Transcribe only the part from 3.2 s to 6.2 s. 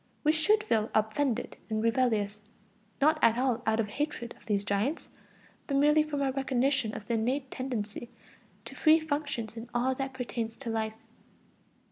at all out of hatred of these giants, but merely